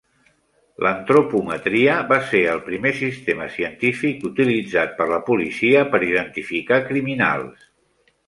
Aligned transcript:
L'antropometria 0.85 1.97
va 2.13 2.17
ser 2.29 2.39
el 2.53 2.61
primer 2.69 2.93
sistema 3.01 3.47
científic 3.57 4.25
utilitzat 4.31 4.97
per 5.01 5.07
la 5.13 5.21
policia 5.29 5.83
per 5.93 6.01
identificar 6.07 6.81
criminals. 6.89 7.69